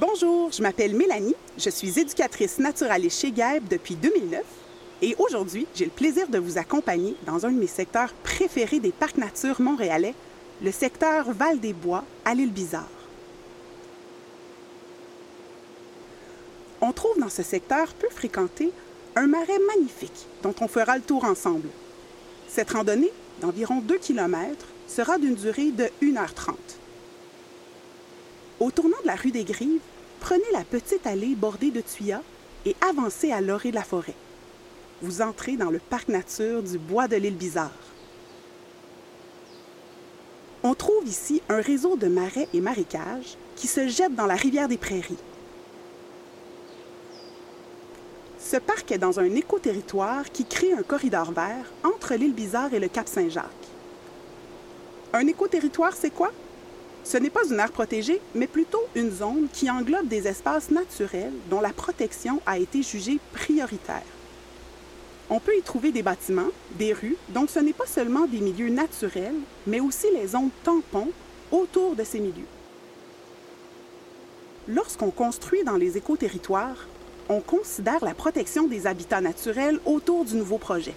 Bonjour, 0.00 0.52
je 0.52 0.62
m'appelle 0.62 0.94
Mélanie, 0.94 1.34
je 1.58 1.70
suis 1.70 1.98
éducatrice 1.98 2.60
naturaliste 2.60 3.20
chez 3.20 3.32
GAEB 3.32 3.66
depuis 3.66 3.96
2009 3.96 4.44
et 5.02 5.16
aujourd'hui, 5.18 5.66
j'ai 5.74 5.86
le 5.86 5.90
plaisir 5.90 6.28
de 6.28 6.38
vous 6.38 6.56
accompagner 6.56 7.16
dans 7.26 7.44
un 7.46 7.50
de 7.50 7.58
mes 7.58 7.66
secteurs 7.66 8.12
préférés 8.22 8.78
des 8.78 8.92
parcs 8.92 9.16
nature 9.16 9.60
montréalais, 9.60 10.14
le 10.62 10.70
secteur 10.70 11.32
Val-des-Bois 11.32 12.04
à 12.24 12.34
l'île 12.34 12.52
Bizarre. 12.52 12.86
On 16.80 16.92
trouve 16.92 17.18
dans 17.18 17.28
ce 17.28 17.42
secteur 17.42 17.88
peu 17.94 18.08
fréquenté 18.08 18.70
un 19.16 19.26
marais 19.26 19.58
magnifique 19.74 20.28
dont 20.44 20.54
on 20.60 20.68
fera 20.68 20.96
le 20.96 21.02
tour 21.02 21.24
ensemble. 21.24 21.70
Cette 22.46 22.70
randonnée, 22.70 23.10
d'environ 23.40 23.80
2 23.80 23.98
km, 23.98 24.64
sera 24.86 25.18
d'une 25.18 25.34
durée 25.34 25.72
de 25.72 25.88
1h30. 26.00 26.54
Au 28.60 28.72
tournant 28.72 28.96
de 29.02 29.06
la 29.06 29.14
rue 29.14 29.30
des 29.30 29.44
Grives, 29.44 29.80
prenez 30.20 30.50
la 30.52 30.64
petite 30.64 31.06
allée 31.06 31.36
bordée 31.36 31.70
de 31.70 31.80
tuyas 31.80 32.22
et 32.66 32.74
avancez 32.80 33.30
à 33.30 33.40
l'orée 33.40 33.70
de 33.70 33.76
la 33.76 33.84
forêt. 33.84 34.16
Vous 35.00 35.22
entrez 35.22 35.56
dans 35.56 35.70
le 35.70 35.78
parc 35.78 36.08
nature 36.08 36.62
du 36.62 36.76
bois 36.76 37.06
de 37.06 37.14
l'île 37.14 37.36
Bizarre. 37.36 37.70
On 40.64 40.74
trouve 40.74 41.06
ici 41.06 41.40
un 41.48 41.60
réseau 41.60 41.96
de 41.96 42.08
marais 42.08 42.48
et 42.52 42.60
marécages 42.60 43.36
qui 43.54 43.68
se 43.68 43.86
jettent 43.86 44.16
dans 44.16 44.26
la 44.26 44.34
rivière 44.34 44.66
des 44.66 44.76
Prairies. 44.76 45.16
Ce 48.40 48.56
parc 48.56 48.90
est 48.90 48.98
dans 48.98 49.20
un 49.20 49.34
écoterritoire 49.36 50.32
qui 50.32 50.44
crée 50.44 50.72
un 50.72 50.82
corridor 50.82 51.30
vert 51.30 51.70
entre 51.84 52.14
l'île 52.14 52.34
Bizarre 52.34 52.74
et 52.74 52.80
le 52.80 52.88
Cap 52.88 53.06
Saint-Jacques. 53.06 53.44
Un 55.12 55.28
écoterritoire, 55.28 55.92
c'est 55.94 56.10
quoi? 56.10 56.32
Ce 57.04 57.16
n'est 57.16 57.30
pas 57.30 57.46
une 57.48 57.58
aire 57.58 57.72
protégée, 57.72 58.20
mais 58.34 58.46
plutôt 58.46 58.82
une 58.94 59.10
zone 59.10 59.48
qui 59.52 59.70
englobe 59.70 60.08
des 60.08 60.28
espaces 60.28 60.70
naturels 60.70 61.32
dont 61.50 61.60
la 61.60 61.72
protection 61.72 62.40
a 62.44 62.58
été 62.58 62.82
jugée 62.82 63.18
prioritaire. 63.32 64.02
On 65.30 65.40
peut 65.40 65.56
y 65.56 65.62
trouver 65.62 65.92
des 65.92 66.02
bâtiments, 66.02 66.50
des 66.78 66.92
rues, 66.92 67.16
donc 67.30 67.50
ce 67.50 67.58
n'est 67.58 67.72
pas 67.72 67.86
seulement 67.86 68.26
des 68.26 68.40
milieux 68.40 68.70
naturels, 68.70 69.36
mais 69.66 69.80
aussi 69.80 70.06
les 70.14 70.28
zones 70.28 70.50
tampons 70.64 71.10
autour 71.50 71.94
de 71.94 72.04
ces 72.04 72.18
milieux. 72.18 72.46
Lorsqu'on 74.66 75.10
construit 75.10 75.64
dans 75.64 75.76
les 75.76 75.96
écoterritoires, 75.96 76.86
on 77.28 77.40
considère 77.40 78.04
la 78.04 78.14
protection 78.14 78.66
des 78.66 78.86
habitats 78.86 79.20
naturels 79.20 79.80
autour 79.84 80.24
du 80.24 80.34
nouveau 80.34 80.58
projet. 80.58 80.94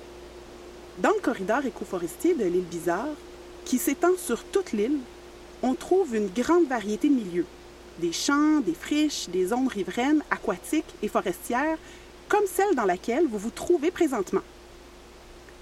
Dans 0.99 1.11
le 1.11 1.21
corridor 1.21 1.65
écoforestier 1.65 2.33
de 2.33 2.45
l'île 2.45 2.65
Bizarre, 2.65 3.07
qui 3.65 3.77
s'étend 3.77 4.17
sur 4.17 4.43
toute 4.43 4.71
l'île, 4.71 4.99
on 5.63 5.75
trouve 5.75 6.15
une 6.15 6.27
grande 6.27 6.67
variété 6.67 7.07
de 7.09 7.13
milieux. 7.13 7.45
Des 7.99 8.11
champs, 8.11 8.59
des 8.61 8.73
friches, 8.73 9.29
des 9.29 9.47
zones 9.47 9.67
riveraines, 9.67 10.23
aquatiques 10.31 10.93
et 11.03 11.07
forestières, 11.07 11.77
comme 12.27 12.45
celle 12.47 12.75
dans 12.75 12.85
laquelle 12.85 13.27
vous 13.27 13.37
vous 13.37 13.51
trouvez 13.51 13.91
présentement. 13.91 14.41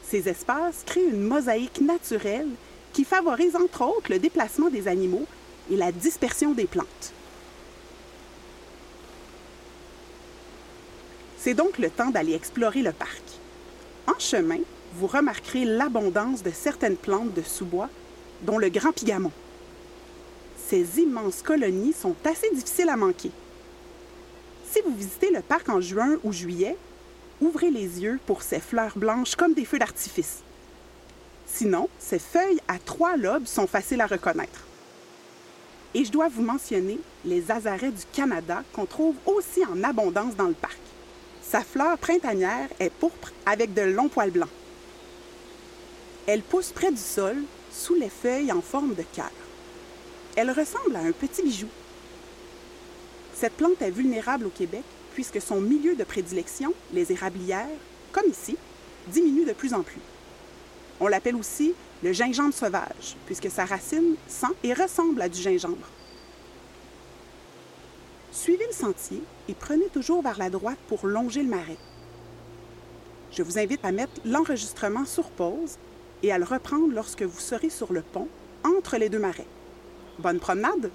Ces 0.03 0.29
espaces 0.29 0.83
créent 0.85 1.07
une 1.07 1.21
mosaïque 1.21 1.81
naturelle 1.81 2.49
qui 2.93 3.03
favorise 3.03 3.55
entre 3.55 3.83
autres 3.83 4.11
le 4.11 4.19
déplacement 4.19 4.69
des 4.69 4.87
animaux 4.87 5.25
et 5.69 5.75
la 5.75 5.91
dispersion 5.91 6.53
des 6.53 6.65
plantes. 6.65 7.13
C'est 11.37 11.53
donc 11.53 11.77
le 11.77 11.89
temps 11.89 12.09
d'aller 12.09 12.33
explorer 12.33 12.81
le 12.81 12.91
parc. 12.91 13.23
En 14.07 14.19
chemin, 14.19 14.59
vous 14.95 15.07
remarquerez 15.07 15.65
l'abondance 15.65 16.41
de 16.43 16.51
certaines 16.51 16.97
plantes 16.97 17.33
de 17.33 17.41
sous-bois, 17.41 17.89
dont 18.41 18.57
le 18.57 18.69
grand 18.69 18.91
pigamon 18.91 19.31
ces 20.69 20.99
immenses 20.99 21.41
colonies 21.41 21.93
sont 21.93 22.15
assez 22.23 22.47
difficiles 22.53 22.89
à 22.89 22.95
manquer. 22.95 23.31
Si 24.69 24.79
vous 24.85 24.93
visitez 24.93 25.31
le 25.31 25.41
parc 25.41 25.67
en 25.67 25.81
juin 25.81 26.17
ou 26.23 26.31
juillet, 26.31 26.77
ouvrez 27.41 27.71
les 27.71 28.01
yeux 28.01 28.19
pour 28.27 28.43
ces 28.43 28.59
fleurs 28.59 28.95
blanches 28.95 29.35
comme 29.35 29.55
des 29.55 29.65
feux 29.65 29.79
d'artifice. 29.79 30.43
Sinon, 31.47 31.89
ces 31.97 32.19
feuilles 32.19 32.59
à 32.67 32.77
trois 32.77 33.17
lobes 33.17 33.47
sont 33.47 33.65
faciles 33.65 34.01
à 34.01 34.05
reconnaître. 34.05 34.67
Et 35.95 36.05
je 36.05 36.11
dois 36.11 36.27
vous 36.27 36.43
mentionner 36.43 36.99
les 37.25 37.49
azarets 37.49 37.89
du 37.89 38.05
Canada 38.13 38.63
qu'on 38.73 38.85
trouve 38.85 39.15
aussi 39.25 39.65
en 39.65 39.83
abondance 39.83 40.35
dans 40.35 40.49
le 40.49 40.53
parc. 40.53 40.77
Sa 41.41 41.61
fleur 41.61 41.97
printanière 41.97 42.69
est 42.79 42.91
pourpre 42.91 43.31
avec 43.47 43.73
de 43.73 43.81
longs 43.81 44.07
poils 44.07 44.29
blancs. 44.29 44.49
Elle 46.27 46.43
pousse 46.43 46.71
près 46.71 46.91
du 46.91 47.01
sol, 47.01 47.37
sous 47.71 47.95
les 47.95 48.09
feuilles 48.09 48.51
en 48.51 48.61
forme 48.61 48.93
de 48.93 49.03
cœur. 49.15 49.31
Elle 50.41 50.51
ressemble 50.51 50.95
à 50.95 50.99
un 50.99 51.11
petit 51.11 51.43
bijou. 51.43 51.67
Cette 53.33 53.57
plante 53.57 53.81
est 53.81 53.91
vulnérable 53.91 54.45
au 54.45 54.49
Québec 54.49 54.85
puisque 55.13 55.41
son 55.41 55.59
milieu 55.59 55.97
de 55.97 56.03
prédilection, 56.05 56.73
les 56.93 57.11
érablières, 57.11 57.67
comme 58.13 58.29
ici, 58.29 58.55
diminue 59.09 59.43
de 59.43 59.51
plus 59.51 59.73
en 59.73 59.83
plus. 59.83 59.99
On 61.01 61.09
l'appelle 61.09 61.35
aussi 61.35 61.73
le 62.03 62.13
gingembre 62.13 62.53
sauvage, 62.53 63.17
puisque 63.25 63.51
sa 63.51 63.65
racine 63.65 64.15
sent 64.29 64.55
et 64.63 64.71
ressemble 64.71 65.21
à 65.21 65.27
du 65.27 65.41
gingembre. 65.41 65.89
Suivez 68.31 68.65
le 68.65 68.73
sentier 68.73 69.21
et 69.49 69.53
prenez 69.53 69.89
toujours 69.89 70.21
vers 70.21 70.39
la 70.39 70.49
droite 70.49 70.79
pour 70.87 71.05
longer 71.05 71.43
le 71.43 71.49
marais. 71.49 71.77
Je 73.33 73.43
vous 73.43 73.59
invite 73.59 73.83
à 73.83 73.91
mettre 73.91 74.21
l'enregistrement 74.23 75.03
sur 75.03 75.31
pause 75.31 75.75
et 76.23 76.31
à 76.31 76.37
le 76.37 76.45
reprendre 76.45 76.93
lorsque 76.93 77.23
vous 77.23 77.41
serez 77.41 77.69
sur 77.69 77.91
le 77.91 78.03
pont 78.03 78.29
entre 78.63 78.95
les 78.95 79.09
deux 79.09 79.19
marais. 79.19 79.45
Bonne 80.19 80.39
promenade! 80.39 80.91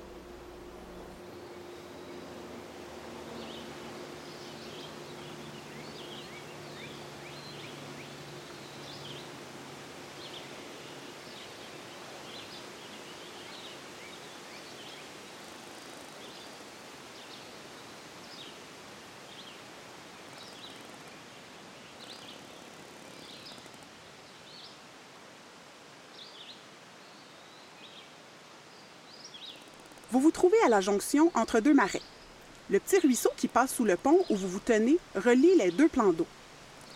Vous 30.15 30.21
vous 30.21 30.31
trouvez 30.31 30.63
à 30.65 30.69
la 30.69 30.81
jonction 30.81 31.33
entre 31.35 31.59
deux 31.59 31.75
marais. 31.75 32.01
Le 32.71 32.79
petit 32.79 33.01
ruisseau 33.01 33.31
qui 33.37 33.49
passe 33.49 33.75
sous 33.75 33.85
le 33.85 33.97
pont 33.97 34.25
où 34.31 34.37
vous 34.37 34.47
vous 34.47 34.61
tenez 34.61 34.97
relie 35.17 35.57
les 35.57 35.73
deux 35.73 35.89
plans 35.89 36.13
d'eau. 36.13 36.29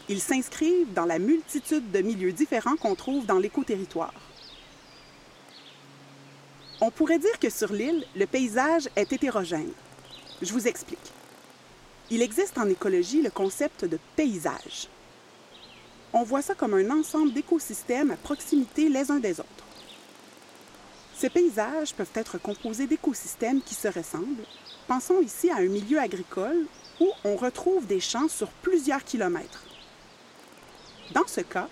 Ils 0.09 0.21
s'inscrivent 0.21 0.93
dans 0.93 1.05
la 1.05 1.19
multitude 1.19 1.91
de 1.91 1.99
milieux 2.01 2.31
différents 2.31 2.77
qu'on 2.77 2.95
trouve 2.95 3.27
dans 3.27 3.41
l'écoterritoire. 3.41 4.15
On 6.81 6.93
pourrait 6.93 7.19
dire 7.19 7.41
que 7.41 7.51
sur 7.51 7.73
l'île, 7.73 8.07
le 8.15 8.27
paysage 8.27 8.89
est 8.95 9.13
hétérogène. 9.13 9.73
Je 10.41 10.53
vous 10.53 10.69
explique. 10.69 11.13
Il 12.11 12.23
existe 12.23 12.57
en 12.57 12.69
écologie 12.69 13.21
le 13.21 13.31
concept 13.31 13.85
de 13.85 13.99
paysage. 14.15 14.87
On 16.13 16.23
voit 16.23 16.43
ça 16.43 16.55
comme 16.55 16.75
un 16.75 16.89
ensemble 16.97 17.33
d'écosystèmes 17.33 18.13
à 18.13 18.17
proximité 18.17 18.89
les 18.89 19.11
uns 19.11 19.19
des 19.19 19.41
autres. 19.41 19.68
Ces 21.19 21.31
paysages 21.31 21.95
peuvent 21.95 22.07
être 22.15 22.39
composés 22.39 22.87
d'écosystèmes 22.87 23.61
qui 23.61 23.75
se 23.75 23.89
ressemblent. 23.89 24.45
Pensons 24.87 25.21
ici 25.21 25.51
à 25.51 25.57
un 25.57 25.67
milieu 25.67 25.99
agricole 25.99 26.67
où 27.01 27.11
on 27.25 27.35
retrouve 27.35 27.87
des 27.89 27.99
champs 27.99 28.29
sur 28.29 28.49
plusieurs 28.63 29.03
kilomètres. 29.03 29.65
Dans 31.13 31.27
ce 31.27 31.41
cas, 31.41 31.69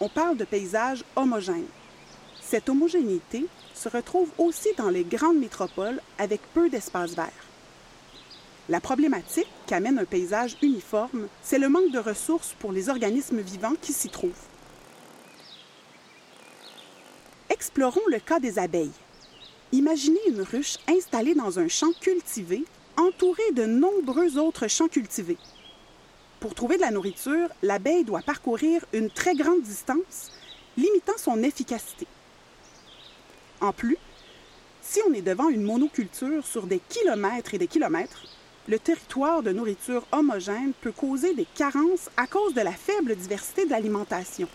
on 0.00 0.10
parle 0.10 0.36
de 0.36 0.44
paysages 0.44 1.02
homogènes. 1.16 1.64
Cette 2.42 2.68
homogénéité 2.68 3.46
se 3.72 3.88
retrouve 3.88 4.28
aussi 4.36 4.68
dans 4.76 4.90
les 4.90 5.04
grandes 5.04 5.38
métropoles 5.38 6.02
avec 6.18 6.42
peu 6.52 6.68
d'espaces 6.68 7.14
verts. 7.14 7.46
La 8.68 8.80
problématique 8.80 9.48
qu'amène 9.66 9.98
un 9.98 10.04
paysage 10.04 10.58
uniforme, 10.60 11.28
c'est 11.42 11.58
le 11.58 11.70
manque 11.70 11.90
de 11.90 11.98
ressources 11.98 12.54
pour 12.58 12.70
les 12.70 12.90
organismes 12.90 13.40
vivants 13.40 13.76
qui 13.80 13.94
s'y 13.94 14.10
trouvent. 14.10 14.49
Explorons 17.60 18.00
le 18.08 18.18
cas 18.20 18.40
des 18.40 18.58
abeilles. 18.58 18.90
Imaginez 19.72 20.18
une 20.28 20.40
ruche 20.40 20.78
installée 20.88 21.34
dans 21.34 21.58
un 21.58 21.68
champ 21.68 21.92
cultivé, 22.00 22.64
entourée 22.96 23.52
de 23.52 23.66
nombreux 23.66 24.38
autres 24.38 24.66
champs 24.66 24.88
cultivés. 24.88 25.36
Pour 26.40 26.54
trouver 26.54 26.76
de 26.76 26.80
la 26.80 26.90
nourriture, 26.90 27.48
l'abeille 27.62 28.04
doit 28.04 28.22
parcourir 28.22 28.82
une 28.94 29.10
très 29.10 29.34
grande 29.34 29.60
distance, 29.60 30.32
limitant 30.78 31.18
son 31.18 31.42
efficacité. 31.42 32.06
En 33.60 33.74
plus, 33.74 33.98
si 34.80 35.00
on 35.06 35.12
est 35.12 35.20
devant 35.20 35.50
une 35.50 35.62
monoculture 35.62 36.46
sur 36.46 36.62
des 36.62 36.80
kilomètres 36.88 37.52
et 37.52 37.58
des 37.58 37.68
kilomètres, 37.68 38.22
le 38.68 38.78
territoire 38.78 39.42
de 39.42 39.52
nourriture 39.52 40.06
homogène 40.12 40.72
peut 40.80 40.92
causer 40.92 41.34
des 41.34 41.46
carences 41.54 42.08
à 42.16 42.26
cause 42.26 42.54
de 42.54 42.62
la 42.62 42.72
faible 42.72 43.14
diversité 43.16 43.66
de 43.66 43.70
l'alimentation. 43.70 44.48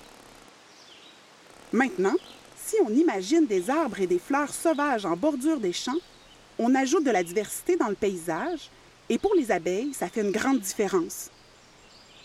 Maintenant, 1.72 2.16
si 2.65 2.77
on 2.83 2.89
imagine 2.89 3.45
des 3.45 3.69
arbres 3.69 4.01
et 4.01 4.07
des 4.07 4.17
fleurs 4.17 4.53
sauvages 4.53 5.06
en 5.06 5.15
bordure 5.15 5.59
des 5.59 5.73
champs, 5.73 6.01
on 6.57 6.73
ajoute 6.73 7.03
de 7.03 7.12
la 7.12 7.23
diversité 7.23 7.75
dans 7.75 7.89
le 7.89 7.95
paysage 7.95 8.71
et 9.07 9.19
pour 9.19 9.35
les 9.35 9.51
abeilles, 9.51 9.94
ça 9.94 10.09
fait 10.09 10.21
une 10.21 10.31
grande 10.31 10.59
différence. 10.59 11.29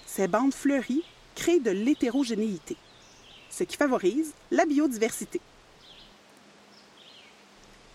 Ces 0.06 0.28
bandes 0.28 0.54
fleuries 0.54 1.04
créent 1.34 1.60
de 1.60 1.70
l'hétérogénéité, 1.70 2.76
ce 3.50 3.64
qui 3.64 3.76
favorise 3.76 4.32
la 4.50 4.64
biodiversité. 4.64 5.40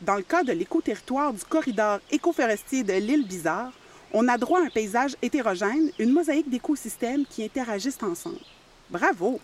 Dans 0.01 0.15
le 0.15 0.21
cas 0.21 0.44
de 0.44 0.51
l'écoterritoire 0.51 1.33
du 1.33 1.44
corridor 1.44 2.00
écoforestier 2.12 2.83
de 2.83 2.94
l'île 2.94 3.25
Bizarre, 3.25 3.71
on 4.13 4.27
a 4.27 4.38
droit 4.38 4.59
à 4.59 4.65
un 4.65 4.69
paysage 4.69 5.15
hétérogène, 5.24 5.92
une 5.97 6.12
mosaïque 6.12 6.50
d'écosystèmes 6.50 7.25
qui 7.25 7.44
interagissent 7.44 8.03
ensemble. 8.03 8.39
Bravo! 8.92 9.39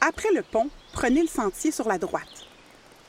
Après 0.00 0.30
le 0.32 0.42
pont, 0.42 0.70
prenez 0.92 1.22
le 1.22 1.28
sentier 1.28 1.72
sur 1.72 1.88
la 1.88 1.98
droite. 1.98 2.46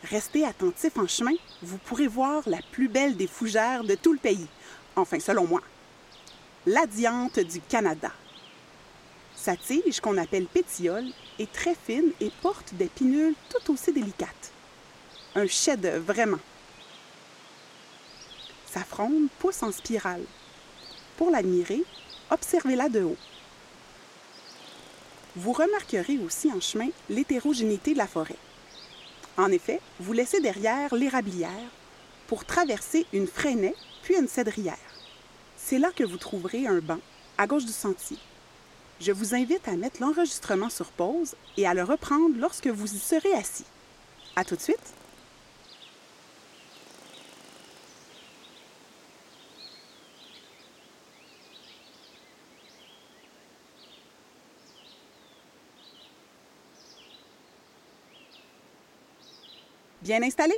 Restez 0.10 0.46
attentif 0.46 0.98
en 0.98 1.08
chemin, 1.08 1.34
vous 1.62 1.78
pourrez 1.78 2.08
voir 2.08 2.42
la 2.48 2.60
plus 2.72 2.88
belle 2.88 3.16
des 3.16 3.28
fougères 3.28 3.84
de 3.84 3.96
tout 3.96 4.14
le 4.14 4.20
pays, 4.20 4.48
enfin 4.96 5.20
selon 5.20 5.46
moi. 5.46 5.62
La 6.66 6.88
diante 6.88 7.40
du 7.40 7.62
Canada. 7.62 8.12
Sa 9.36 9.56
tige, 9.56 10.02
qu'on 10.02 10.18
appelle 10.18 10.48
pétiole, 10.48 11.06
est 11.38 11.52
très 11.52 11.76
fine 11.76 12.12
et 12.20 12.32
porte 12.42 12.74
des 12.74 12.88
pinules 12.88 13.36
tout 13.50 13.74
aussi 13.74 13.94
délicates. 13.94 14.52
Un 15.36 15.48
chef-d'œuvre, 15.48 16.06
vraiment. 16.06 16.40
Sa 18.66 18.84
fronde 18.84 19.30
pousse 19.38 19.64
en 19.64 19.72
spirale. 19.72 20.24
Pour 21.18 21.30
l'admirer, 21.30 21.84
observez-la 22.32 22.90
de 22.90 23.04
haut. 23.04 23.18
Vous 25.42 25.54
remarquerez 25.54 26.18
aussi 26.18 26.52
en 26.52 26.60
chemin 26.60 26.90
l'hétérogénéité 27.10 27.94
de 27.94 27.98
la 27.98 28.08
forêt. 28.08 28.36
En 29.38 29.50
effet, 29.54 29.80
vous 29.98 30.12
laissez 30.12 30.42
derrière 30.42 30.94
l'érablière 30.94 31.72
pour 32.28 32.44
traverser 32.44 33.06
une 33.14 33.26
freinée 33.26 33.74
puis 34.04 34.18
une 34.18 34.28
cédrière. 34.28 34.76
C'est 35.56 35.80
là 35.80 35.92
que 35.96 36.04
vous 36.04 36.18
trouverez 36.18 36.68
un 36.68 36.80
banc 36.80 37.00
à 37.38 37.48
gauche 37.48 37.64
du 37.64 37.72
sentier. 37.72 38.18
Je 39.00 39.14
vous 39.14 39.34
invite 39.34 39.66
à 39.70 39.78
mettre 39.78 40.02
l'enregistrement 40.02 40.70
sur 40.70 40.88
pause 40.88 41.36
et 41.56 41.66
à 41.66 41.74
le 41.74 41.84
reprendre 41.84 42.36
lorsque 42.38 42.68
vous 42.68 42.94
y 42.94 43.00
serez 43.00 43.32
assis. 43.32 43.66
À 44.36 44.44
tout 44.44 44.58
de 44.58 44.62
suite! 44.62 44.94
Bien 60.10 60.24
installé, 60.24 60.56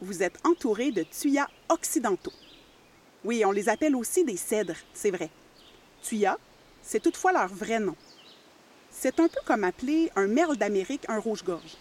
vous 0.00 0.24
êtes 0.24 0.44
entouré 0.44 0.90
de 0.90 1.04
tuyas 1.04 1.46
occidentaux. 1.68 2.32
Oui, 3.22 3.44
on 3.44 3.52
les 3.52 3.68
appelle 3.68 3.94
aussi 3.94 4.24
des 4.24 4.36
cèdres, 4.36 4.74
c'est 4.92 5.12
vrai. 5.12 5.30
Tuyas, 6.02 6.36
c'est 6.82 6.98
toutefois 6.98 7.30
leur 7.30 7.46
vrai 7.46 7.78
nom. 7.78 7.94
C'est 8.90 9.20
un 9.20 9.28
peu 9.28 9.38
comme 9.46 9.62
appeler 9.62 10.10
un 10.16 10.26
merle 10.26 10.56
d'Amérique 10.56 11.04
un 11.06 11.20
rouge-gorge. 11.20 11.76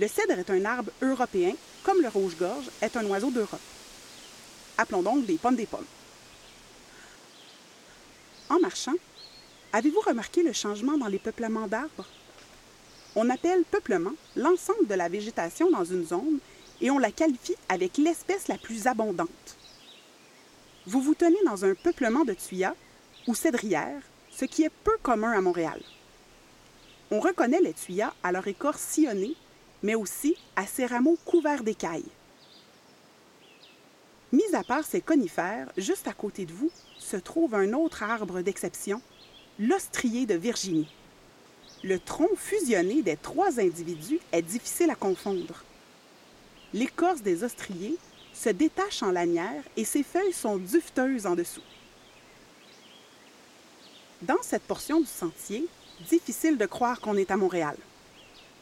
Le 0.00 0.08
cèdre 0.08 0.40
est 0.40 0.50
un 0.50 0.64
arbre 0.64 0.90
européen, 1.02 1.52
comme 1.84 2.02
le 2.02 2.08
rouge-gorge 2.08 2.68
est 2.82 2.96
un 2.96 3.06
oiseau 3.06 3.30
d'Europe. 3.30 3.60
Appelons 4.76 5.02
donc 5.02 5.24
des 5.24 5.38
pommes 5.38 5.54
des 5.54 5.66
pommes. 5.66 5.86
En 8.48 8.58
marchant, 8.58 8.96
avez-vous 9.72 10.00
remarqué 10.00 10.42
le 10.42 10.52
changement 10.52 10.98
dans 10.98 11.06
les 11.06 11.20
peuplements 11.20 11.68
d'arbres? 11.68 12.08
On 13.16 13.28
appelle 13.28 13.64
peuplement 13.64 14.12
l'ensemble 14.36 14.86
de 14.86 14.94
la 14.94 15.08
végétation 15.08 15.70
dans 15.70 15.84
une 15.84 16.06
zone 16.06 16.38
et 16.80 16.90
on 16.90 16.98
la 16.98 17.10
qualifie 17.10 17.56
avec 17.68 17.98
l'espèce 17.98 18.46
la 18.46 18.56
plus 18.56 18.86
abondante. 18.86 19.28
Vous 20.86 21.00
vous 21.00 21.14
tenez 21.14 21.42
dans 21.44 21.64
un 21.64 21.74
peuplement 21.74 22.24
de 22.24 22.34
tuyas 22.34 22.74
ou 23.26 23.34
cédrières, 23.34 24.02
ce 24.30 24.44
qui 24.44 24.62
est 24.62 24.72
peu 24.84 24.96
commun 25.02 25.32
à 25.32 25.40
Montréal. 25.40 25.80
On 27.10 27.18
reconnaît 27.18 27.60
les 27.60 27.74
tuyas 27.74 28.14
à 28.22 28.30
leur 28.30 28.46
écorce 28.46 28.80
sillonnée, 28.80 29.34
mais 29.82 29.96
aussi 29.96 30.36
à 30.54 30.66
ses 30.66 30.86
rameaux 30.86 31.18
couverts 31.24 31.64
d'écailles. 31.64 32.10
Mis 34.32 34.54
à 34.54 34.62
part 34.62 34.84
ces 34.84 35.00
conifères, 35.00 35.72
juste 35.76 36.06
à 36.06 36.12
côté 36.12 36.46
de 36.46 36.52
vous 36.52 36.70
se 36.98 37.16
trouve 37.16 37.56
un 37.56 37.72
autre 37.72 38.04
arbre 38.04 38.40
d'exception, 38.42 39.02
l'ostrier 39.58 40.24
de 40.26 40.34
Virginie. 40.34 40.88
Le 41.82 41.98
tronc 41.98 42.28
fusionné 42.36 43.00
des 43.00 43.16
trois 43.16 43.58
individus 43.58 44.20
est 44.32 44.42
difficile 44.42 44.90
à 44.90 44.94
confondre. 44.94 45.64
L'écorce 46.74 47.22
des 47.22 47.42
ostriers 47.42 47.96
se 48.34 48.50
détache 48.50 49.02
en 49.02 49.10
lanière 49.10 49.62
et 49.78 49.84
ses 49.86 50.02
feuilles 50.02 50.32
sont 50.32 50.58
duveteuses 50.58 51.26
en 51.26 51.34
dessous. 51.34 51.62
Dans 54.20 54.42
cette 54.42 54.62
portion 54.62 55.00
du 55.00 55.06
sentier, 55.06 55.66
difficile 56.08 56.58
de 56.58 56.66
croire 56.66 57.00
qu'on 57.00 57.16
est 57.16 57.30
à 57.30 57.38
Montréal. 57.38 57.76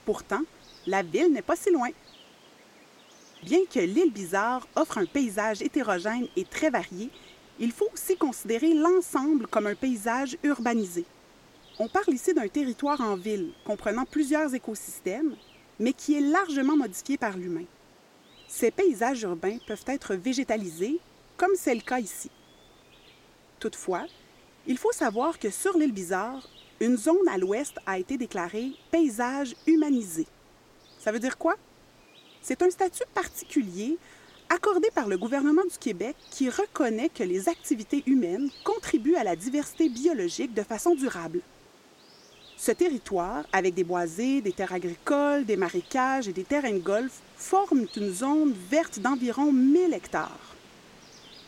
Pourtant, 0.05 0.43
la 0.87 1.03
ville 1.03 1.33
n'est 1.33 1.43
pas 1.43 1.57
si 1.57 1.71
loin. 1.71 1.91
Bien 3.43 3.65
que 3.69 3.81
l'île 3.81 4.13
Bizarre 4.13 4.67
offre 4.77 4.99
un 4.99 5.07
paysage 5.07 5.61
hétérogène 5.61 6.29
et 6.37 6.45
très 6.45 6.71
varié, 6.71 7.11
il 7.59 7.73
faut 7.73 7.89
aussi 7.93 8.17
considérer 8.17 8.75
l'ensemble 8.75 9.49
comme 9.49 9.67
un 9.67 9.75
paysage 9.75 10.39
urbanisé. 10.45 11.05
On 11.81 11.87
parle 11.87 12.13
ici 12.13 12.35
d'un 12.35 12.49
territoire 12.49 13.01
en 13.01 13.15
ville 13.15 13.53
comprenant 13.65 14.05
plusieurs 14.05 14.53
écosystèmes, 14.53 15.37
mais 15.79 15.93
qui 15.93 16.17
est 16.17 16.21
largement 16.21 16.77
modifié 16.77 17.17
par 17.17 17.37
l'humain. 17.37 17.67
Ces 18.49 18.73
paysages 18.73 19.23
urbains 19.23 19.59
peuvent 19.65 19.85
être 19.87 20.17
végétalisés, 20.17 20.99
comme 21.37 21.55
c'est 21.55 21.77
le 21.77 21.81
cas 21.81 22.01
ici. 22.01 22.33
Toutefois, 23.61 24.07
il 24.67 24.77
faut 24.77 24.91
savoir 24.91 25.39
que 25.39 25.51
sur 25.51 25.79
l'île 25.79 25.93
Bizarre, 25.93 26.49
une 26.81 26.97
zone 26.97 27.29
à 27.29 27.39
l'ouest 27.39 27.77
a 27.87 27.97
été 28.01 28.19
déclarée 28.19 28.73
paysage 28.91 29.55
humanisé. 29.69 30.27
Ça 30.99 31.13
veut 31.13 31.21
dire 31.21 31.39
quoi? 31.39 31.55
C'est 32.43 32.63
un 32.63 32.71
statut 32.71 33.05
particulier 33.15 33.99
accordé 34.49 34.91
par 34.93 35.07
le 35.07 35.17
gouvernement 35.17 35.65
du 35.65 35.79
Québec 35.79 36.17
qui 36.31 36.51
reconnaît 36.51 37.09
que 37.09 37.23
les 37.23 37.49
activités 37.49 38.03
humaines 38.07 38.51
contribuent 38.65 39.17
à 39.17 39.23
la 39.23 39.37
diversité 39.37 39.89
biologique 39.89 40.55
de 40.55 40.63
façon 40.65 40.97
durable. 40.97 41.41
Ce 42.61 42.73
territoire, 42.73 43.45
avec 43.53 43.75
des 43.75 43.85
boisés, 43.85 44.41
des 44.41 44.51
terres 44.51 44.73
agricoles, 44.73 45.45
des 45.45 45.57
marécages 45.57 46.27
et 46.27 46.33
des 46.33 46.43
terrains 46.43 46.73
de 46.73 46.79
golf, 46.79 47.13
forme 47.37 47.87
une 47.97 48.13
zone 48.13 48.53
verte 48.69 48.99
d'environ 48.99 49.53
1000 49.53 49.95
hectares. 49.95 50.57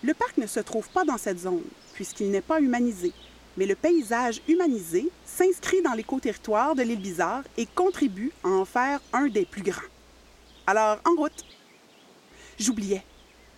Le 0.05 0.15
parc 0.15 0.39
ne 0.39 0.47
se 0.47 0.61
trouve 0.61 0.89
pas 0.91 1.05
dans 1.05 1.19
cette 1.19 1.41
zone, 1.41 1.65
puisqu'il 1.95 2.31
n'est 2.31 2.41
pas 2.41 2.61
humanisé, 2.61 3.13
mais 3.57 3.67
le 3.67 3.75
paysage 3.75 4.41
humanisé 4.47 5.11
s'inscrit 5.27 5.83
dans 5.83 5.95
l'éco-territoire 5.95 6.77
de 6.77 6.83
l'île 6.83 7.01
Bizarre 7.01 7.43
et 7.57 7.67
contribue 7.67 8.31
à 8.45 8.49
en 8.49 8.65
faire 8.65 9.01
un 9.13 9.27
des 9.27 9.45
plus 9.45 9.63
grands. 9.63 9.83
Alors, 10.69 10.99
en 11.05 11.17
route! 11.17 11.45
J'oubliais. 12.57 13.03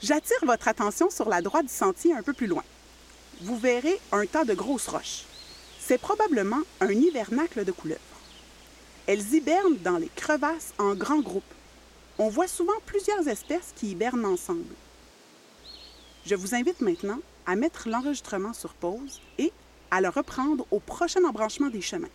J'attire 0.01 0.43
votre 0.45 0.69
attention 0.69 1.11
sur 1.11 1.29
la 1.29 1.43
droite 1.43 1.67
du 1.67 1.73
sentier 1.73 2.15
un 2.15 2.23
peu 2.23 2.33
plus 2.33 2.47
loin. 2.47 2.65
Vous 3.43 3.59
verrez 3.59 4.01
un 4.11 4.25
tas 4.25 4.45
de 4.45 4.55
grosses 4.55 4.89
roches. 4.89 5.27
C'est 5.93 5.99
probablement 5.99 6.63
un 6.81 6.91
hivernacle 6.91 7.67
de 7.67 7.71
couleuvres. 7.71 8.01
Elles 9.07 9.35
hibernent 9.35 9.77
dans 9.77 9.99
les 9.99 10.09
crevasses 10.17 10.73
en 10.79 10.95
grands 10.95 11.21
groupes. 11.21 11.45
On 12.17 12.31
voit 12.31 12.49
souvent 12.49 12.73
plusieurs 12.87 13.29
espèces 13.29 13.75
qui 13.77 13.91
hibernent 13.91 14.25
ensemble. 14.25 14.75
Je 16.25 16.35
vous 16.35 16.55
invite 16.55 16.81
maintenant 16.81 17.19
à 17.45 17.57
mettre 17.57 17.91
l'enregistrement 17.91 18.55
sur 18.55 18.73
pause 18.73 19.21
et 19.37 19.53
à 19.91 20.01
le 20.01 20.09
reprendre 20.09 20.67
au 20.71 20.81
prochain 20.81 21.25
embranchement 21.25 21.69
des 21.69 21.83
chemins. 21.83 22.09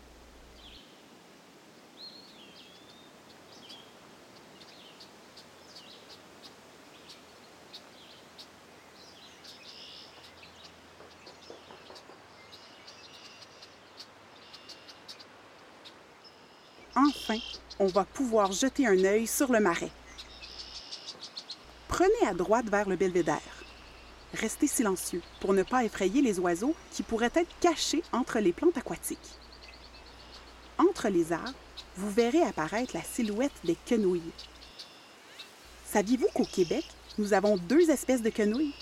Enfin, 17.07 17.37
on 17.79 17.87
va 17.87 18.05
pouvoir 18.05 18.51
jeter 18.51 18.87
un 18.87 19.03
œil 19.03 19.27
sur 19.27 19.51
le 19.51 19.59
marais. 19.59 19.91
Prenez 21.87 22.27
à 22.27 22.33
droite 22.33 22.67
vers 22.69 22.87
le 22.87 22.95
belvédère. 22.95 23.41
Restez 24.33 24.67
silencieux 24.67 25.21
pour 25.39 25.53
ne 25.53 25.63
pas 25.63 25.85
effrayer 25.85 26.21
les 26.21 26.39
oiseaux 26.39 26.75
qui 26.91 27.03
pourraient 27.03 27.31
être 27.33 27.59
cachés 27.59 28.03
entre 28.11 28.39
les 28.39 28.51
plantes 28.51 28.77
aquatiques. 28.77 29.17
Entre 30.77 31.07
les 31.07 31.31
arbres, 31.31 31.53
vous 31.95 32.11
verrez 32.11 32.41
apparaître 32.41 32.95
la 32.95 33.03
silhouette 33.03 33.59
des 33.63 33.77
quenouilles. 33.85 34.33
Saviez-vous 35.85 36.27
qu'au 36.33 36.45
Québec, 36.45 36.85
nous 37.17 37.33
avons 37.33 37.57
deux 37.57 37.89
espèces 37.89 38.21
de 38.21 38.29
quenouilles? 38.29 38.75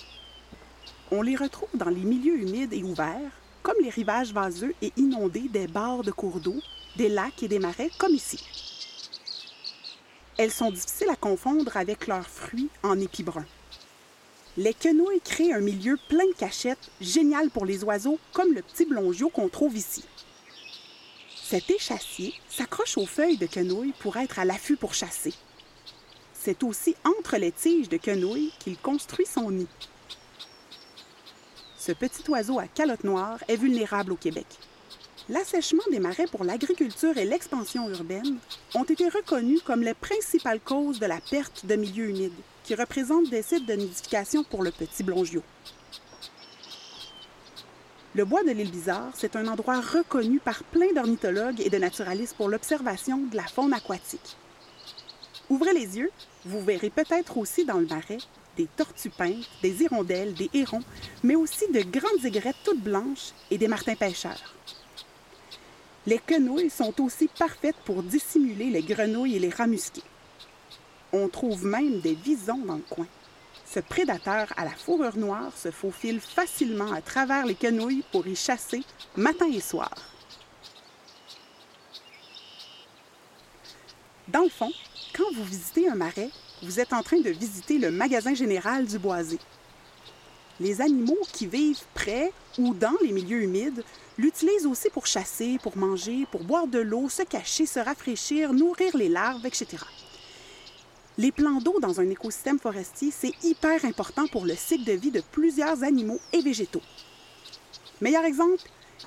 On 1.12 1.22
les 1.22 1.36
retrouve 1.36 1.70
dans 1.75 1.89
les 1.89 2.03
milieux 2.03 2.39
humides 2.39 2.74
et 2.74 2.84
ouverts, 2.84 3.32
comme 3.62 3.77
les 3.82 3.91
rivages 3.91 4.34
vaseux 4.34 4.74
et 4.82 4.91
inondés 4.98 5.48
des 5.48 5.67
bords 5.67 6.03
de 6.03 6.12
cours 6.12 6.39
d'eau 6.39 6.60
des 6.96 7.10
lacs 7.10 7.44
et 7.44 7.48
des 7.48 7.60
marais 7.60 7.90
comme 7.98 8.14
ici. 8.14 8.44
elles 10.38 10.52
sont 10.52 10.72
difficiles 10.72 11.10
à 11.10 11.16
confondre 11.16 11.78
avec 11.78 12.08
leurs 12.08 12.28
fruits 12.28 12.70
en 12.84 13.00
épis 13.00 13.24
bruns. 13.24 13.46
Les 14.58 14.74
quenouilles 14.74 15.22
créent 15.22 15.54
un 15.54 15.60
milieu 15.60 15.98
plein 16.08 16.25
de 16.28 16.34
cachettes, 16.34 16.90
génial 17.02 17.50
pour 17.50 17.66
les 17.66 17.84
oiseaux, 17.84 18.20
comme 18.34 18.54
le 18.54 18.62
petit 18.62 18.86
blongiot 18.86 19.30
qu'on 19.30 19.50
trouve 19.50 19.78
ici. 19.78 20.04
Cet 21.44 21.70
échassier 21.70 22.34
s'accroche 22.50 22.98
aux 22.98 23.06
feuilles 23.06 23.38
de 23.38 23.48
quenouille 23.48 23.94
pour 24.00 24.18
être 24.18 24.40
à 24.40 24.46
l'affût 24.46 24.78
pour 24.78 24.94
chasser. 24.94 25.34
C'est 26.34 26.64
aussi 26.64 26.96
entre 27.04 27.38
les 27.38 27.52
tiges 27.52 27.90
de 27.90 27.98
quenouille 27.98 28.52
qu'il 28.60 28.78
construit 28.78 29.25
son 29.25 29.52
nid. 29.52 29.68
Ce 31.78 31.92
petit 31.92 32.28
oiseau 32.30 32.58
à 32.58 32.68
calotte 32.68 33.04
noire 33.04 33.44
est 33.48 33.58
vulnérable 33.58 34.14
au 34.14 34.16
Québec. 34.16 34.48
L'assèchement 35.27 35.84
des 35.89 36.00
marais 36.00 36.27
pour 36.27 36.44
l'agriculture 36.44 37.17
et 37.17 37.25
l'expansion 37.25 37.89
urbaine 37.89 38.38
ont 38.75 38.84
été 38.84 39.10
reconnus 39.10 39.63
comme 39.63 39.82
les 39.82 39.96
principales 39.96 40.60
causes 40.60 41.00
de 41.00 41.08
la 41.08 41.20
perte 41.20 41.65
de 41.65 41.75
milieux 41.75 42.10
humides, 42.10 42.32
qui 42.63 42.75
représentent 42.75 43.32
des 43.32 43.41
sites 43.41 43.65
de 43.65 43.74
nidification 43.74 44.44
pour 44.44 44.62
le 44.62 44.70
petit 44.70 45.01
blongiot. 45.01 45.41
Le 48.13 48.24
bois 48.24 48.44
de 48.44 48.51
l'île 48.51 48.70
Bizarre, 48.70 49.10
c'est 49.15 49.36
un 49.36 49.48
endroit 49.48 49.82
reconnu 49.82 50.39
par 50.39 50.63
plein 50.63 50.94
d'ornithologues 50.94 51.60
et 51.60 51.72
de 51.72 51.77
naturalistes 51.79 52.38
pour 52.38 52.48
l'observation 52.48 53.17
de 53.17 53.36
la 53.36 53.48
faune 53.48 53.74
aquatique. 53.74 54.38
Ouvrez 55.50 55.74
les 55.74 55.98
yeux, 55.98 56.12
vous 56.46 56.62
verrez 56.63 56.91
peut-être 56.91 57.38
aussi 57.39 57.65
dans 57.65 57.79
le 57.79 57.88
marais 57.88 58.20
des 58.58 58.67
tortues 58.77 59.10
peintes, 59.10 59.50
des 59.62 59.82
hirondelles, 59.84 60.34
des 60.36 60.50
hérons, 60.53 60.84
mais 61.24 61.36
aussi 61.36 61.70
de 61.72 61.82
grandes 61.82 62.24
aigrettes 62.24 62.55
toutes 62.63 62.82
blanches 62.82 63.34
et 63.51 63.58
des 63.58 63.67
martins 63.67 63.96
pêcheurs. 63.96 64.53
Les 66.08 66.20
quenouilles 66.20 66.70
sont 66.70 67.02
aussi 67.02 67.28
parfaites 67.28 67.78
pour 67.84 68.04
dissimuler 68.04 68.70
les 68.70 68.84
grenouilles 68.84 69.38
et 69.38 69.40
les 69.40 69.50
rats 69.50 69.66
musqués. 69.66 70.04
On 71.12 71.28
trouve 71.30 71.66
même 71.66 72.00
des 72.00 72.14
visons 72.14 72.60
dans 72.60 72.76
le 72.76 72.84
coin. 72.88 73.08
Ce 73.66 73.80
prédateur 73.80 74.48
à 74.56 74.66
la 74.66 74.72
fourrure 74.72 75.18
noire 75.18 75.52
se 75.58 75.72
faufile 75.72 76.20
facilement 76.20 76.92
à 76.92 77.02
travers 77.02 77.48
les 77.48 77.56
quenouilles 77.56 78.04
pour 78.12 78.28
y 78.28 78.36
chasser 78.36 78.84
matin 79.16 79.48
et 79.52 79.60
soir. 79.60 79.92
Dans 84.28 84.44
le 84.44 84.50
fond, 84.50 84.72
quand 85.16 85.34
vous 85.34 85.44
visitez 85.44 85.90
un 85.90 85.96
marais, 85.96 86.30
vous 86.62 86.80
êtes 86.80 86.94
en 86.94 87.02
train 87.02 87.20
de 87.20 87.30
visiter 87.32 87.80
le 87.80 87.90
magasin 87.90 88.34
général 88.36 88.86
du 88.86 89.00
boisé. 89.00 89.40
Les 90.60 90.80
animaux 90.80 91.20
qui 91.34 91.48
vivent 91.48 91.84
près 91.94 92.32
ou 92.58 92.74
dans 92.74 92.96
les 93.02 93.12
milieux 93.12 93.44
humides 93.44 93.84
l'utilisent 94.18 94.66
aussi 94.66 94.90
pour 94.90 95.06
chasser, 95.06 95.60
pour 95.62 95.78
manger, 95.78 96.26
pour 96.32 96.44
boire 96.44 96.68
de 96.68 96.80
l'eau, 96.80 97.10
se 97.10 97.24
cacher, 97.24 97.66
se 97.66 97.80
rafraîchir, 97.80 98.54
nourrir 98.54 98.96
les 98.96 99.10
larves, 99.10 99.46
etc. 99.46 99.78
Les 101.18 101.32
plans 101.32 101.60
d'eau 101.60 101.80
dans 101.82 102.00
un 102.00 102.10
écosystème 102.10 102.60
forestier, 102.60 103.12
c'est 103.12 103.34
hyper 103.44 103.84
important 103.84 104.28
pour 104.28 104.46
le 104.46 104.56
cycle 104.56 104.86
de 104.86 104.94
vie 104.94 105.12
de 105.12 105.22
plusieurs 105.32 105.84
animaux 105.84 106.20
et 106.32 106.42
végétaux. 106.42 106.82
Meilleur 108.00 108.24
exemple, 108.24 108.64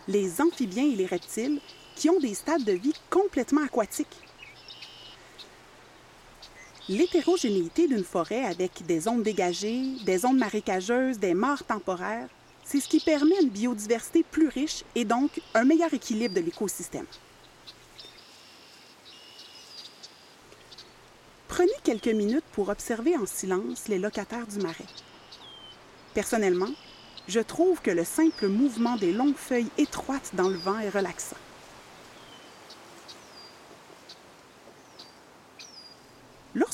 les 0.07 0.41
amphibiens 0.41 0.91
et 0.91 0.97
les 0.97 1.07
reptiles 1.07 1.61
qui 1.97 2.11
ont 2.11 2.21
des 2.21 2.35
stades 2.35 2.65
de 2.65 2.73
vie 2.73 2.95
complètement 3.11 3.63
aquatiques. 3.63 4.28
L'hétérogénéité 6.89 7.87
d'une 7.87 8.05
forêt 8.05 8.45
avec 8.45 8.87
des 8.87 9.01
zones 9.01 9.23
dégagées, 9.23 9.83
des 10.07 10.19
zones 10.19 10.39
marécageuses, 10.39 11.19
des 11.19 11.35
mares 11.35 11.65
temporaires, 11.65 12.29
c'est 12.65 12.81
ce 12.81 12.89
qui 12.89 13.01
permet 13.01 13.41
une 13.43 13.51
biodiversité 13.51 14.23
plus 14.23 14.49
riche 14.49 14.85
et 14.95 15.05
donc 15.05 15.43
un 15.55 15.65
meilleur 15.65 15.93
équilibre 15.93 16.35
de 16.35 16.41
l'écosystème. 16.41 17.05
Prenez 21.47 21.73
quelques 21.85 22.09
minutes 22.09 22.45
pour 22.53 22.71
observer 22.71 23.17
en 23.17 23.27
silence 23.27 23.89
les 23.89 23.99
locataires 23.99 24.47
du 24.47 24.59
marais. 24.59 24.87
Personnellement, 26.15 26.73
je 27.27 27.41
trouve 27.41 27.83
que 27.83 27.91
le 27.91 28.05
simple 28.05 28.49
mouvement 28.49 28.97
des 28.97 29.13
longues 29.13 29.37
feuilles 29.37 29.71
étroites 29.77 30.31
dans 30.35 30.49
le 30.49 30.57
vent 30.57 30.79
est 30.79 30.89
relaxant. 30.89 31.37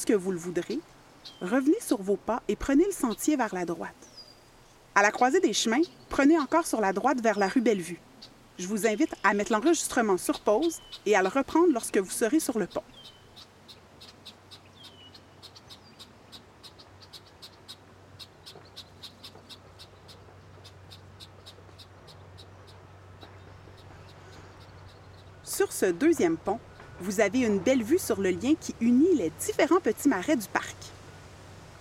Lorsque 0.06 0.22
vous 0.22 0.32
le 0.32 0.38
voudrez, 0.38 0.80
revenez 1.40 1.80
sur 1.80 2.02
vos 2.02 2.16
pas 2.16 2.42
et 2.46 2.56
prenez 2.56 2.84
le 2.84 2.92
sentier 2.92 3.36
vers 3.36 3.54
la 3.54 3.64
droite. 3.64 3.94
À 4.94 5.00
la 5.00 5.10
croisée 5.10 5.40
des 5.40 5.54
chemins, 5.54 5.80
prenez 6.10 6.38
encore 6.38 6.66
sur 6.66 6.82
la 6.82 6.92
droite 6.92 7.22
vers 7.22 7.38
la 7.38 7.48
rue 7.48 7.62
Bellevue. 7.62 7.98
Je 8.58 8.66
vous 8.66 8.86
invite 8.86 9.14
à 9.22 9.32
mettre 9.32 9.50
l'enregistrement 9.50 10.18
sur 10.18 10.40
pause 10.40 10.82
et 11.06 11.16
à 11.16 11.22
le 11.22 11.28
reprendre 11.28 11.72
lorsque 11.72 11.96
vous 11.96 12.10
serez 12.10 12.38
sur 12.38 12.58
le 12.58 12.66
pont. 12.66 12.82
Sur 25.44 25.72
ce 25.72 25.86
deuxième 25.86 26.36
pont, 26.36 26.60
vous 27.04 27.20
avez 27.20 27.40
une 27.40 27.58
belle 27.58 27.82
vue 27.82 27.98
sur 27.98 28.18
le 28.18 28.30
lien 28.30 28.54
qui 28.58 28.74
unit 28.80 29.14
les 29.14 29.30
différents 29.38 29.80
petits 29.80 30.08
marais 30.08 30.36
du 30.36 30.48
parc. 30.48 30.76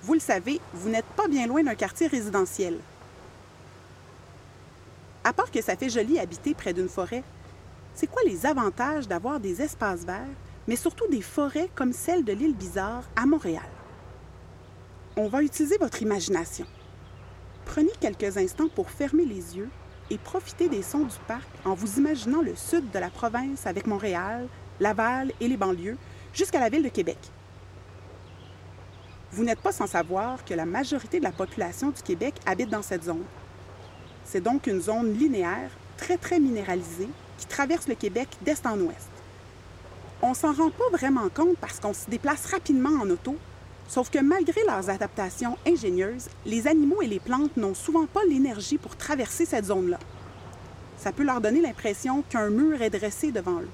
Vous 0.02 0.14
le 0.14 0.20
savez, 0.20 0.60
vous 0.74 0.90
n'êtes 0.90 1.06
pas 1.16 1.30
bien 1.30 1.48
loin 1.48 1.64
d'un 1.64 1.76
quartier 1.76 2.08
résidentiel. 2.08 2.78
À 5.24 5.32
part 5.32 5.50
que 5.50 5.62
ça 5.62 5.78
fait 5.78 5.90
joli 5.90 6.20
habiter 6.20 6.54
près 6.54 6.74
d'une 6.74 6.90
forêt, 6.90 7.24
c'est 7.96 8.08
quoi 8.08 8.22
les 8.26 8.46
avantages 8.46 9.08
d'avoir 9.08 9.40
des 9.40 9.62
espaces 9.62 10.04
verts, 10.04 10.36
mais 10.68 10.76
surtout 10.76 11.08
des 11.08 11.22
forêts 11.22 11.70
comme 11.74 11.94
celle 11.94 12.26
de 12.26 12.34
l'île 12.34 12.56
Bizarre 12.56 13.06
à 13.16 13.26
Montréal? 13.26 13.64
On 15.16 15.30
va 15.30 15.42
utiliser 15.42 15.78
votre 15.78 16.02
imagination. 16.02 16.66
Prenez 17.64 17.94
quelques 18.02 18.36
instants 18.36 18.68
pour 18.68 18.90
fermer 18.90 19.24
les 19.24 19.56
yeux 19.56 19.70
et 20.10 20.18
profiter 20.18 20.68
des 20.68 20.84
sons 20.84 21.06
du 21.06 21.16
parc 21.30 21.48
en 21.64 21.76
vous 21.76 21.98
imaginant 21.98 22.42
le 22.42 22.58
sud 22.58 22.92
de 22.92 23.00
la 23.00 23.10
province 23.10 23.66
avec 23.68 23.88
Montréal, 23.88 24.50
Laval 24.84 25.32
et 25.40 25.48
les 25.48 25.56
banlieues 25.56 25.98
jusqu'à 26.34 26.60
la 26.60 26.68
ville 26.68 26.84
de 26.84 26.90
Québec. 26.90 27.18
Vous 29.32 29.46
n'êtes 29.46 29.62
pas 29.62 29.72
sans 29.72 29.88
savoir 29.88 30.44
que 30.44 30.54
la 30.54 30.66
majorité 30.66 31.20
de 31.20 31.24
la 31.24 31.32
population 31.32 31.90
du 31.92 32.02
Québec 32.02 32.36
habite 32.46 32.70
dans 32.70 32.82
cette 32.82 33.06
zone. 33.06 33.24
C'est 34.26 34.44
donc 34.44 34.68
une 34.68 34.82
zone 34.82 35.14
linéaire, 35.14 35.72
très 35.96 36.18
très 36.18 36.38
minéralisée, 36.38 37.08
qui 37.38 37.46
traverse 37.46 37.88
le 37.88 37.96
Québec 37.96 38.28
d'est 38.42 38.66
en 38.66 38.78
ouest. 38.78 39.10
On 40.22 40.34
s'en 40.34 40.52
rend 40.52 40.70
pas 40.70 40.90
vraiment 40.92 41.30
compte 41.34 41.58
parce 41.60 41.80
qu'on 41.80 41.94
se 41.94 42.10
déplace 42.10 42.48
rapidement 42.48 43.02
en 43.02 43.10
auto, 43.10 43.38
sauf 43.88 44.10
que 44.10 44.20
malgré 44.20 44.66
leurs 44.66 44.90
adaptations 44.90 45.58
ingénieuses, 45.66 46.28
les 46.46 46.68
animaux 46.68 47.02
et 47.02 47.08
les 47.08 47.22
plantes 47.22 47.56
n'ont 47.56 47.74
souvent 47.74 48.06
pas 48.06 48.26
l'énergie 48.28 48.78
pour 48.78 48.98
traverser 48.98 49.46
cette 49.46 49.66
zone-là. 49.66 50.00
Ça 50.98 51.14
peut 51.14 51.24
leur 51.24 51.40
donner 51.40 51.62
l'impression 51.62 52.22
qu'un 52.30 52.50
mur 52.50 52.82
est 52.82 52.90
dressé 52.90 53.32
devant 53.32 53.62
eux. 53.62 53.70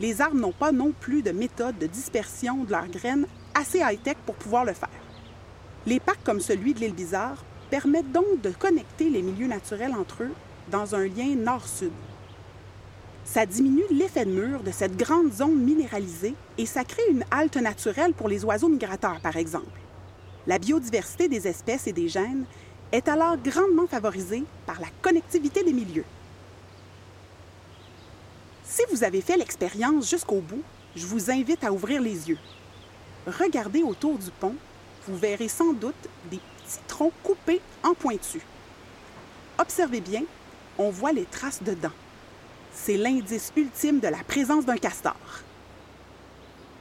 Les 0.00 0.20
arbres 0.20 0.36
n'ont 0.36 0.52
pas 0.52 0.72
non 0.72 0.92
plus 0.98 1.22
de 1.22 1.30
méthode 1.30 1.78
de 1.78 1.86
dispersion 1.86 2.64
de 2.64 2.70
leurs 2.72 2.88
graines 2.88 3.26
assez 3.54 3.78
high-tech 3.78 4.16
pour 4.26 4.34
pouvoir 4.34 4.64
le 4.64 4.72
faire. 4.72 4.88
Les 5.86 6.00
parcs 6.00 6.24
comme 6.24 6.40
celui 6.40 6.74
de 6.74 6.80
l'île 6.80 6.94
Bizarre 6.94 7.44
permettent 7.70 8.10
donc 8.10 8.40
de 8.42 8.50
connecter 8.50 9.08
les 9.08 9.22
milieux 9.22 9.46
naturels 9.46 9.94
entre 9.94 10.24
eux 10.24 10.32
dans 10.70 10.94
un 10.94 11.06
lien 11.06 11.34
nord-sud. 11.36 11.92
Ça 13.24 13.46
diminue 13.46 13.84
l'effet 13.90 14.24
de 14.24 14.32
mur 14.32 14.62
de 14.62 14.70
cette 14.70 14.96
grande 14.96 15.32
zone 15.32 15.56
minéralisée 15.56 16.34
et 16.58 16.66
ça 16.66 16.84
crée 16.84 17.02
une 17.10 17.24
halte 17.30 17.56
naturelle 17.56 18.14
pour 18.14 18.28
les 18.28 18.44
oiseaux 18.44 18.68
migrateurs, 18.68 19.20
par 19.20 19.36
exemple. 19.36 19.80
La 20.46 20.58
biodiversité 20.58 21.28
des 21.28 21.46
espèces 21.46 21.86
et 21.86 21.92
des 21.92 22.08
gènes 22.08 22.44
est 22.92 23.08
alors 23.08 23.36
grandement 23.36 23.86
favorisée 23.86 24.44
par 24.66 24.80
la 24.80 24.88
connectivité 25.00 25.62
des 25.62 25.72
milieux. 25.72 26.04
Si 28.74 28.82
vous 28.90 29.04
avez 29.04 29.20
fait 29.20 29.36
l'expérience 29.36 30.10
jusqu'au 30.10 30.40
bout, 30.40 30.64
je 30.96 31.06
vous 31.06 31.30
invite 31.30 31.62
à 31.62 31.72
ouvrir 31.72 32.00
les 32.00 32.28
yeux. 32.28 32.38
Regardez 33.24 33.84
autour 33.84 34.18
du 34.18 34.32
pont, 34.32 34.56
vous 35.06 35.16
verrez 35.16 35.46
sans 35.46 35.72
doute 35.72 35.94
des 36.28 36.38
petits 36.38 36.80
troncs 36.88 37.12
coupés 37.22 37.60
en 37.84 37.94
pointu. 37.94 38.40
Observez 39.58 40.00
bien, 40.00 40.24
on 40.76 40.90
voit 40.90 41.12
les 41.12 41.24
traces 41.24 41.62
de 41.62 41.72
dents. 41.72 41.92
C'est 42.72 42.96
l'indice 42.96 43.52
ultime 43.56 44.00
de 44.00 44.08
la 44.08 44.24
présence 44.24 44.66
d'un 44.66 44.76
castor. 44.76 45.14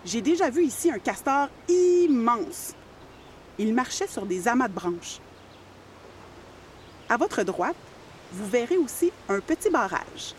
J'ai 0.03 0.23
déjà 0.23 0.49
vu 0.49 0.63
ici 0.63 0.89
un 0.89 0.97
castor 0.97 1.49
immense. 1.69 2.73
Il 3.59 3.71
marchait 3.71 4.07
sur 4.07 4.25
des 4.25 4.47
amas 4.47 4.67
de 4.67 4.73
branches. 4.73 5.19
À 7.07 7.17
votre 7.17 7.43
droite, 7.43 7.75
vous 8.31 8.47
verrez 8.47 8.77
aussi 8.77 9.11
un 9.29 9.41
petit 9.41 9.69
barrage. 9.69 10.33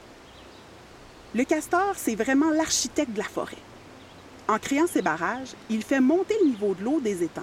Le 1.35 1.43
castor, 1.43 1.95
c'est 1.97 2.15
vraiment 2.15 2.51
l'architecte 2.51 3.11
de 3.11 3.19
la 3.19 3.25
forêt. 3.25 3.59
En 4.47 4.61
créant 4.61 4.87
ces 4.87 5.03
barrages, 5.03 5.55
il 5.69 5.83
fait 5.83 5.99
monter 5.99 6.37
le 6.41 6.51
niveau 6.51 6.75
de 6.75 6.85
l'eau 6.85 7.01
des 7.01 7.25
étangs. 7.25 7.43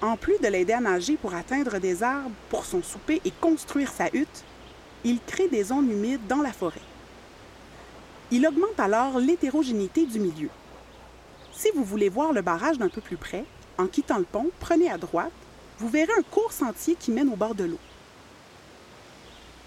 En 0.00 0.16
plus 0.16 0.40
de 0.40 0.48
l'aider 0.48 0.72
à 0.72 0.80
nager 0.80 1.16
pour 1.16 1.34
atteindre 1.34 1.78
des 1.78 2.02
arbres 2.02 2.34
pour 2.50 2.64
son 2.64 2.82
souper 2.82 3.20
et 3.24 3.30
construire 3.30 3.92
sa 3.92 4.08
hutte, 4.12 4.42
il 5.04 5.20
crée 5.24 5.46
des 5.46 5.62
zones 5.62 5.88
humides 5.88 6.26
dans 6.26 6.42
la 6.42 6.52
forêt. 6.52 6.80
Il 8.32 8.44
augmente 8.44 8.80
alors 8.80 9.20
l'hétérogénéité 9.20 10.04
du 10.04 10.18
milieu. 10.18 10.50
Si 11.52 11.68
vous 11.76 11.84
voulez 11.84 12.08
voir 12.08 12.32
le 12.32 12.42
barrage 12.42 12.78
d'un 12.78 12.88
peu 12.88 13.00
plus 13.00 13.16
près, 13.16 13.44
en 13.78 13.86
quittant 13.86 14.18
le 14.18 14.24
pont, 14.24 14.50
prenez 14.58 14.90
à 14.90 14.98
droite, 14.98 15.30
vous 15.78 15.88
verrez 15.88 16.12
un 16.18 16.22
court 16.22 16.52
sentier 16.52 16.96
qui 16.98 17.12
mène 17.12 17.28
au 17.28 17.36
bord 17.36 17.54
de 17.54 17.64
l'eau. 17.64 17.78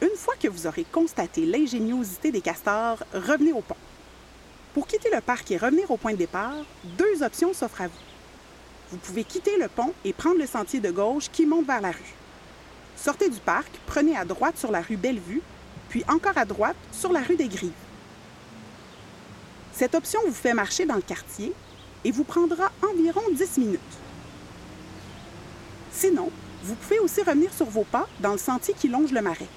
Une 0.06 0.18
fois 0.18 0.36
que 0.40 0.48
vous 0.48 0.68
aurez 0.68 0.84
constaté 0.84 1.48
l'ingéniosité 1.48 2.32
des 2.32 2.42
castors, 2.42 3.00
revenez 3.12 3.54
au 3.54 3.62
pont. 3.62 3.76
Pour 4.76 4.86
quitter 4.86 5.10
le 5.12 5.20
parc 5.20 5.50
et 5.50 5.58
revenir 5.58 5.90
au 5.90 5.98
point 5.98 6.12
de 6.12 6.18
départ, 6.18 6.54
deux 6.84 7.24
options 7.24 7.56
s'offrent 7.56 7.82
à 7.82 7.88
vous. 7.88 7.94
Vous 8.92 8.98
pouvez 8.98 9.24
quitter 9.24 9.58
le 9.58 9.68
pont 9.68 9.94
et 10.04 10.14
prendre 10.14 10.38
le 10.38 10.46
sentier 10.46 10.80
de 10.80 10.92
gauche 10.92 11.32
qui 11.32 11.48
monte 11.48 11.66
vers 11.66 11.82
la 11.82 11.90
rue. 11.90 12.14
Sortez 12.96 13.30
du 13.30 13.40
parc, 13.40 13.72
prenez 13.88 14.16
à 14.16 14.26
droite 14.26 14.60
sur 14.60 14.72
la 14.72 14.82
rue 14.82 14.96
Bellevue, 14.96 15.42
puis 15.90 16.04
encore 16.08 16.38
à 16.38 16.46
droite 16.46 16.78
sur 16.92 17.12
la 17.12 17.22
rue 17.22 17.36
des 17.36 17.48
Grives. 17.48 17.72
Cette 19.74 19.96
option 19.96 20.20
vous 20.28 20.34
fait 20.34 20.54
marcher 20.54 20.86
dans 20.86 20.96
le 20.96 21.02
quartier 21.02 21.52
et 22.04 22.12
vous 22.12 22.26
prendra 22.26 22.72
environ 22.88 23.24
10 23.32 23.58
minutes. 23.58 23.80
Sinon, 25.92 26.30
vous 26.62 26.76
pouvez 26.76 27.00
aussi 27.00 27.24
revenir 27.24 27.52
sur 27.52 27.66
vos 27.66 27.86
pas 27.86 28.08
dans 28.20 28.34
le 28.34 28.38
sentier 28.38 28.76
qui 28.78 28.88
longe 28.88 29.12
le 29.12 29.22
marais. 29.24 29.48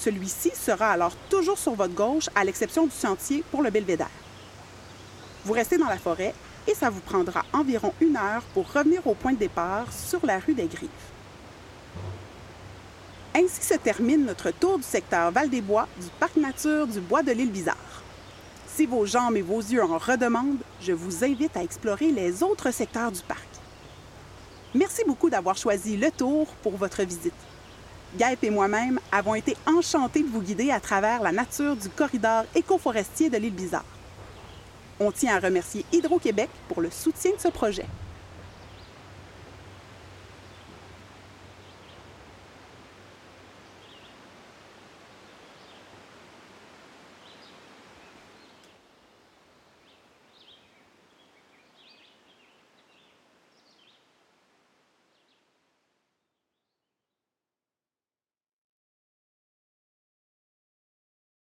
Celui-ci 0.00 0.52
sera 0.54 0.92
alors 0.92 1.16
toujours 1.28 1.58
sur 1.58 1.74
votre 1.74 1.94
gauche, 1.94 2.28
à 2.34 2.44
l'exception 2.44 2.84
du 2.84 2.92
sentier 2.92 3.42
pour 3.50 3.62
le 3.62 3.70
belvédère. 3.70 4.10
Vous 5.44 5.52
restez 5.52 5.76
dans 5.76 5.88
la 5.88 5.98
forêt 5.98 6.34
et 6.68 6.74
ça 6.74 6.88
vous 6.88 7.00
prendra 7.00 7.44
environ 7.52 7.92
une 8.00 8.16
heure 8.16 8.42
pour 8.54 8.72
revenir 8.72 9.04
au 9.06 9.14
point 9.14 9.32
de 9.32 9.38
départ 9.38 9.92
sur 9.92 10.24
la 10.24 10.38
rue 10.38 10.54
des 10.54 10.66
Grives. 10.66 10.88
Ainsi 13.34 13.62
se 13.62 13.74
termine 13.74 14.24
notre 14.24 14.50
tour 14.50 14.78
du 14.78 14.84
secteur 14.84 15.32
Val-des-Bois 15.32 15.88
du 16.00 16.06
Parc 16.20 16.36
nature 16.36 16.86
du 16.86 17.00
Bois 17.00 17.22
de 17.22 17.32
l'île 17.32 17.50
Bizarre. 17.50 17.76
Si 18.66 18.86
vos 18.86 19.06
jambes 19.06 19.36
et 19.36 19.42
vos 19.42 19.60
yeux 19.60 19.82
en 19.82 19.98
redemandent, 19.98 20.62
je 20.80 20.92
vous 20.92 21.24
invite 21.24 21.56
à 21.56 21.62
explorer 21.62 22.12
les 22.12 22.42
autres 22.42 22.70
secteurs 22.70 23.10
du 23.10 23.20
parc. 23.22 23.48
Merci 24.74 25.02
beaucoup 25.06 25.30
d'avoir 25.30 25.56
choisi 25.56 25.96
le 25.96 26.10
tour 26.10 26.46
pour 26.62 26.76
votre 26.76 27.02
visite. 27.02 27.47
Gaëp 28.16 28.42
et 28.44 28.50
moi-même 28.50 28.98
avons 29.12 29.34
été 29.34 29.54
enchantés 29.66 30.22
de 30.22 30.28
vous 30.28 30.40
guider 30.40 30.70
à 30.70 30.80
travers 30.80 31.22
la 31.22 31.30
nature 31.30 31.76
du 31.76 31.90
corridor 31.90 32.44
écoforestier 32.54 33.28
de 33.28 33.36
l'île 33.36 33.52
Bizarre. 33.52 33.84
On 34.98 35.12
tient 35.12 35.36
à 35.36 35.40
remercier 35.40 35.84
Hydro-Québec 35.92 36.48
pour 36.68 36.80
le 36.80 36.90
soutien 36.90 37.32
de 37.32 37.40
ce 37.40 37.48
projet. 37.48 37.86